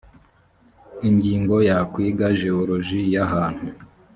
ingingo 1.09 1.55
ya 1.69 1.77
kwiga 1.91 2.25
jewoloji 2.39 2.99
y 3.13 3.17
ahantu 3.25 3.65